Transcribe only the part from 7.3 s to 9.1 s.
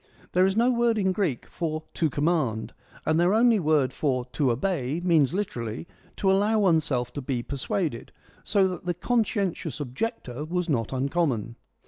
persuaded,' so that the